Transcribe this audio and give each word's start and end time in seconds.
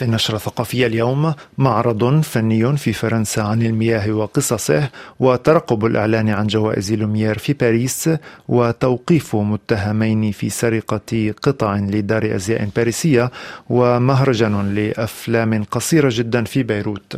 في 0.00 0.06
النشرة 0.06 0.36
الثقافية 0.36 0.86
اليوم 0.86 1.34
معرض 1.58 2.20
فني 2.20 2.76
في 2.76 2.92
فرنسا 2.92 3.40
عن 3.40 3.62
المياه 3.62 4.12
وقصصه 4.12 4.88
وترقب 5.20 5.84
الإعلان 5.84 6.28
عن 6.28 6.46
جوائز 6.46 6.92
لوميير 6.92 7.38
في 7.38 7.52
باريس 7.52 8.10
وتوقيف 8.48 9.36
متهمين 9.36 10.32
في 10.32 10.50
سرقة 10.50 11.34
قطع 11.42 11.76
لدار 11.76 12.34
أزياء 12.36 12.68
باريسية 12.76 13.30
ومهرجان 13.70 14.74
لأفلام 14.74 15.64
قصيرة 15.64 16.10
جدا 16.12 16.44
في 16.44 16.62
بيروت. 16.62 17.16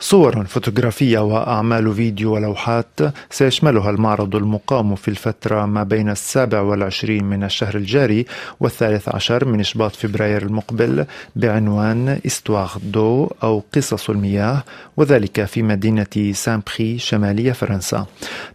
صور 0.00 0.44
فوتوغرافية 0.44 1.18
وأعمال 1.18 1.94
فيديو 1.94 2.34
ولوحات 2.34 3.00
سيشملها 3.30 3.90
المعرض 3.90 4.36
المقام 4.36 4.94
في 4.94 5.08
الفترة 5.08 5.66
ما 5.66 5.82
بين 5.82 6.10
السابع 6.10 6.60
والعشرين 6.60 7.24
من 7.24 7.44
الشهر 7.44 7.74
الجاري 7.74 8.26
والثالث 8.60 9.08
عشر 9.08 9.44
من 9.44 9.60
إشباط 9.60 9.96
فبراير 9.96 10.42
المقبل 10.42 11.06
بعنوان 11.36 12.18
Histoires 12.26 12.76
d'eau 12.82 13.30
أو 13.42 13.62
قصص 13.74 14.10
المياه 14.10 14.64
وذلك 14.96 15.44
في 15.44 15.62
مدينة 15.62 16.32
سان 16.32 16.62
بري 16.66 16.98
شمالية 16.98 17.52
فرنسا. 17.52 18.06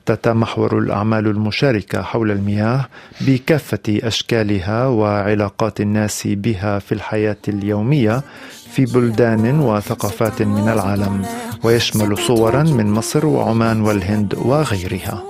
تتمحور 0.05 0.79
الأعمال 0.79 1.27
المشاركة 1.27 2.01
حول 2.01 2.31
المياه 2.31 2.85
بكافة 3.21 3.79
أشكالها 3.89 4.87
وعلاقات 4.87 5.81
الناس 5.81 6.27
بها 6.27 6.79
في 6.79 6.91
الحياة 6.91 7.37
اليومية 7.48 8.23
في 8.71 8.85
بلدان 8.85 9.59
وثقافات 9.59 10.41
من 10.41 10.70
العالم. 10.70 11.25
ويشمل 11.62 12.18
صورا 12.18 12.62
من 12.62 12.92
مصر 12.92 13.27
وعمان 13.27 13.80
والهند 13.80 14.34
وغيرها 14.34 15.23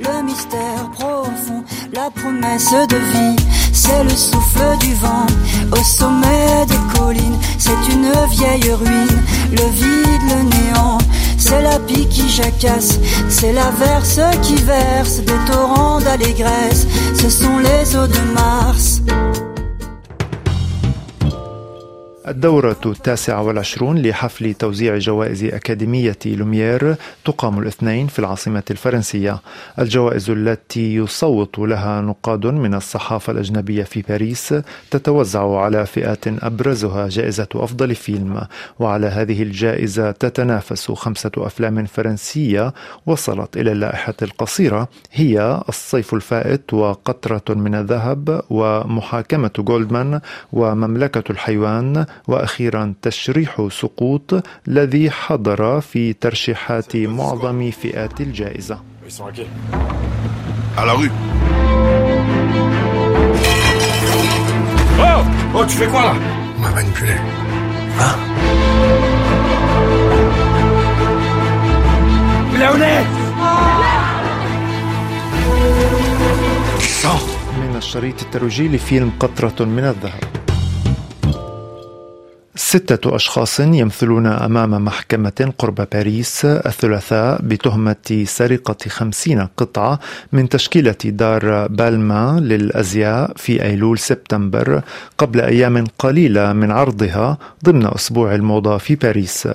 Le 0.00 0.22
mystère 0.24 0.84
profond, 0.98 1.62
la 1.92 2.08
promesse 2.10 2.74
de 2.88 2.96
vie, 3.12 3.36
c'est 3.72 4.04
le 4.04 4.10
souffle 4.10 4.78
du 4.80 4.94
vent 4.94 5.26
au 5.72 5.82
sommet 5.84 6.66
des 6.72 6.98
collines. 6.98 7.38
C'est 7.58 7.82
une 7.94 8.10
vieille 8.30 8.72
ruine, 8.72 9.22
le 9.50 9.66
vide, 9.80 10.24
le 10.32 10.42
néant. 10.54 10.98
C'est 11.36 11.62
la 11.62 11.78
pie 11.80 12.06
qui 12.08 12.28
jacasse, 12.28 12.98
c'est 13.28 13.52
la 13.52 13.70
verse 13.70 14.20
qui 14.42 14.54
verse 14.54 15.18
des 15.18 15.40
torrents 15.50 16.00
d'allégresse. 16.00 16.86
Ce 17.20 17.28
sont 17.28 17.58
les 17.58 17.96
eaux 17.96 18.06
de 18.06 18.22
Mars. 18.32 18.95
الدورة 22.27 22.77
التاسعة 22.85 23.41
والعشرون 23.43 23.97
لحفل 24.01 24.53
توزيع 24.53 24.97
جوائز 24.97 25.43
أكاديمية 25.43 26.17
لوميير 26.25 26.95
تقام 27.25 27.59
الاثنين 27.59 28.07
في 28.07 28.19
العاصمة 28.19 28.63
الفرنسية. 28.71 29.41
الجوائز 29.79 30.29
التي 30.29 30.95
يصوت 30.95 31.59
لها 31.59 32.01
نقاد 32.01 32.45
من 32.45 32.73
الصحافة 32.73 33.33
الأجنبية 33.33 33.83
في 33.83 34.01
باريس 34.01 34.55
تتوزع 34.91 35.59
على 35.59 35.85
فئات 35.85 36.27
أبرزها 36.27 37.07
جائزة 37.07 37.47
أفضل 37.55 37.95
فيلم. 37.95 38.41
وعلى 38.79 39.07
هذه 39.07 39.43
الجائزة 39.43 40.11
تتنافس 40.11 40.91
خمسة 40.91 41.31
أفلام 41.37 41.85
فرنسية 41.85 42.73
وصلت 43.05 43.57
إلى 43.57 43.71
اللائحة 43.71 44.15
القصيرة 44.21 44.89
هي 45.11 45.61
الصيف 45.69 46.13
الفائت 46.13 46.73
وقطرة 46.73 47.53
من 47.55 47.75
الذهب 47.75 48.41
ومحاكمة 48.49 49.51
جولدمان 49.57 50.21
ومملكة 50.53 51.31
الحيوان 51.31 52.05
وأخيرا 52.27 52.93
تشريح 53.01 53.67
سقوط 53.71 54.43
الذي 54.67 55.11
حضر 55.11 55.81
في 55.81 56.13
ترشيحات 56.13 56.97
معظم 56.97 57.71
فئات 57.71 58.21
الجائزة. 58.21 58.79
Oh! 64.99 65.23
Oh, 65.55 65.65
tu 65.69 65.75
fais 65.79 65.87
quoi 65.87 66.01
là? 66.01 66.13
On 66.57 66.61
m'a 66.61 66.71
manipulé. 66.71 67.15
Hein? 67.99 68.15
Léonet! 72.59 73.05
من 77.57 77.75
الشريط 77.75 78.21
الترويجي 78.21 78.67
لفيلم 78.67 79.11
قطرة 79.19 79.65
من 79.65 79.83
الذهب. 79.83 80.36
ستة 82.69 83.15
أشخاص 83.15 83.59
يمثلون 83.59 84.25
أمام 84.25 84.85
محكمة 84.85 85.53
قرب 85.57 85.87
باريس 85.93 86.45
الثلاثاء 86.45 87.41
بتهمة 87.41 88.23
سرقة 88.23 88.89
خمسين 88.89 89.47
قطعة 89.57 89.99
من 90.31 90.49
تشكيلة 90.49 90.95
دار 91.05 91.67
بالما 91.67 92.39
للأزياء 92.39 93.31
في 93.35 93.63
أيلول 93.63 93.99
سبتمبر 93.99 94.81
قبل 95.17 95.41
أيام 95.41 95.83
قليلة 95.99 96.53
من 96.53 96.71
عرضها 96.71 97.37
ضمن 97.65 97.85
أسبوع 97.85 98.35
الموضة 98.35 98.77
في 98.77 98.95
باريس. 98.95 99.47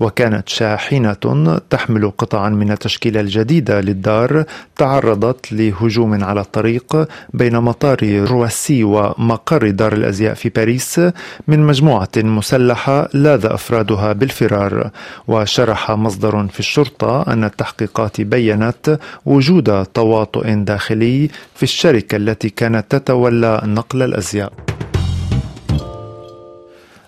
وكانت 0.00 0.48
شاحنة 0.48 1.60
تحمل 1.70 2.10
قطعا 2.10 2.48
من 2.48 2.70
التشكيلة 2.72 3.20
الجديدة 3.20 3.80
للدار 3.80 4.44
تعرضت 4.76 5.52
لهجوم 5.52 6.24
على 6.24 6.40
الطريق 6.40 7.08
بين 7.34 7.56
مطار 7.56 8.24
رواسي 8.30 8.84
ومقر 8.84 9.70
دار 9.70 9.92
الأزياء 9.92 10.34
في 10.34 10.48
باريس 10.48 11.00
من 11.48 11.60
مجموعة 11.60 12.08
مسلحة 12.16 12.59
مسلحة 12.60 13.08
لاذ 13.14 13.46
أفرادها 13.46 14.12
بالفرار 14.12 14.90
وشرح 15.28 15.90
مصدر 15.90 16.46
في 16.52 16.60
الشرطة 16.60 17.22
أن 17.32 17.44
التحقيقات 17.44 18.20
بينت 18.20 18.98
وجود 19.26 19.84
تواطؤ 19.86 20.44
داخلي 20.48 21.28
في 21.54 21.62
الشركة 21.62 22.16
التي 22.16 22.48
كانت 22.50 22.84
تتولى 22.96 23.60
نقل 23.64 24.02
الأزياء. 24.02 24.52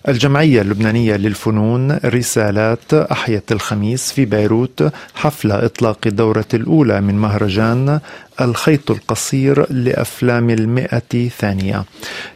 الجمعية 0.09 0.63
اللبنانية 0.63 1.17
للفنون 1.17 1.99
رسالات 2.05 2.95
أحيت 2.95 3.53
الخميس 3.53 4.13
في 4.13 4.25
بيروت 4.25 4.93
حفل 5.15 5.53
إطلاق 5.53 5.99
الدورة 6.07 6.45
الأولى 6.55 7.01
من 7.01 7.15
مهرجان 7.19 8.01
الخيط 8.45 8.91
القصير 8.91 9.73
لأفلام 9.73 10.51
المئة 10.51 11.29
ثانية. 11.39 11.85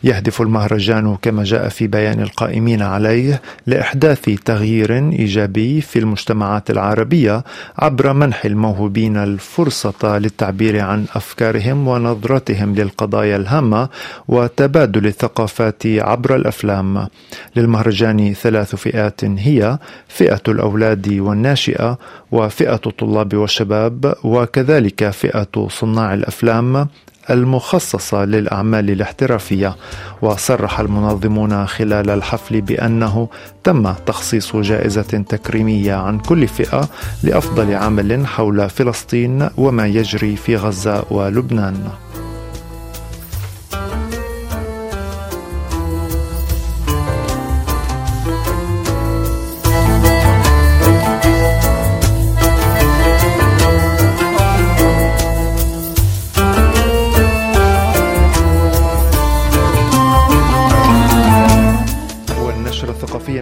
يهدف 0.05 0.41
المهرجان 0.43 1.17
كما 1.23 1.45
جاء 1.45 1.69
في 1.69 1.87
بيان 1.87 2.21
القائمين 2.21 2.83
عليه 2.83 3.43
لإحداث 3.67 4.21
تغيير 4.45 4.93
إيجابي 5.13 5.81
في 5.81 5.99
المجتمعات 5.99 6.71
العربية 6.71 7.45
عبر 7.79 8.13
منح 8.13 8.45
الموهوبين 8.45 9.17
الفرصة 9.17 10.19
للتعبير 10.19 10.81
عن 10.81 11.05
أفكارهم 11.15 11.89
ونظرتهم 11.89 12.75
للقضايا 12.75 13.37
الهامة 13.37 13.89
وتبادل 14.29 15.07
الثقافات 15.07 15.83
عبر 15.87 16.35
الأفلام. 16.37 17.09
للمهرجان 17.57 18.35
ثلاث 18.35 18.75
فئات 18.75 19.25
هي 19.25 19.79
فئة 20.09 20.43
الأولاد 20.49 21.09
والناشئة 21.19 21.99
وفئة 22.33 22.81
الطلاب 22.87 23.35
والشباب 23.35 24.15
وكذلك 24.25 25.11
فئة 25.11 25.69
صناع 25.71 25.96
الأفلام 25.99 26.89
المخصصة 27.31 28.25
للأعمال 28.25 28.91
الاحترافية 28.91 29.77
وصرح 30.23 30.81
المنظمون 30.81 31.67
خلال 31.67 32.11
الحفل 32.11 32.61
بأنه 32.61 33.29
تم 33.65 33.93
تخصيص 33.93 34.57
جائزة 34.57 35.03
تكريمية 35.29 35.95
عن 35.95 36.19
كل 36.19 36.49
فئة 36.49 36.89
لأفضل 37.23 37.75
عمل 37.75 38.27
حول 38.27 38.71
فلسطين 38.71 39.49
وما 39.57 39.87
يجري 39.87 40.37
في 40.37 40.57
غزة 40.57 41.05
ولبنان. 41.11 42.06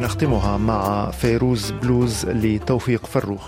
نختمها 0.05 0.57
مع 0.57 1.11
فيروز 1.11 1.71
بلوز 1.71 2.27
لتوفيق 2.27 3.07
فروخ. 3.07 3.43